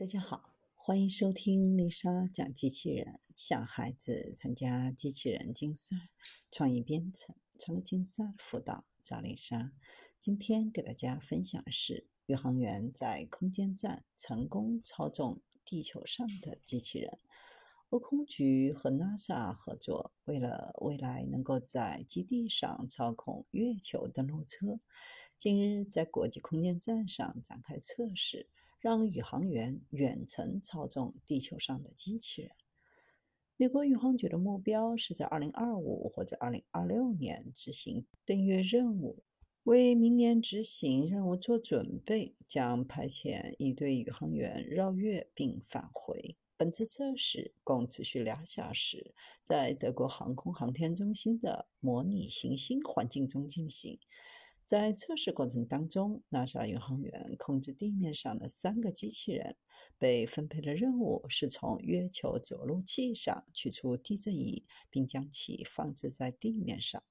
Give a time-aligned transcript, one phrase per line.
[0.00, 5.94] 大家好，欢迎收听丽莎讲机器人，小孩子参加机器人竞赛、
[6.50, 9.72] 创意编程、创客竞赛辅导，找丽莎。
[10.18, 17.18] 今天给大家分享的是宇航员在空间站成功操纵地球上的机器人。
[17.90, 24.80] 欧空局和 NASA 合作，为了未来能够在基地上操控月球登陆车，
[25.36, 28.48] 近日在国际空间站上展开测试。
[28.80, 32.50] 让宇航员远程操纵地球上的机器人。
[33.56, 39.22] 美国宇航局的目标是在2025或者2026年执行登月任务。
[39.64, 46.36] 为明年执行任务做准备，将派遣一队宇航员绕月并返回。
[46.56, 54.00] 本次测试共持续两小时，在德国航空航天中心的模拟行星环境中进行。
[54.64, 59.56] 在测试过程当中，NASA 宇航员控制地面上的三个机器人，
[59.98, 67.02] 被分配的任务是从月球着陆器上取出地震仪，并将其放置在地面上。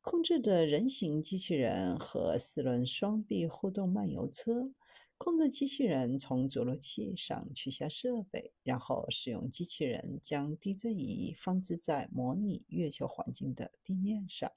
[0.00, 4.72] 控制的人形机器人和四轮双臂互动漫游车，
[5.16, 14.52] 控制机器人从着陆器上取下设备，然后使用机器人将地震仪放置在模拟月球环境的地面上。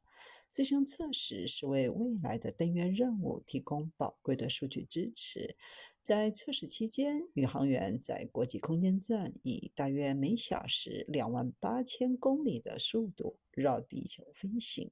[0.52, 5.56] 这项测试是为未来的登月任务提供宝贵的数据支持。
[6.02, 14.92] 在测试期间，宇航员在国际空间站以大约每小时两万八千公里的速度绕地球飞行。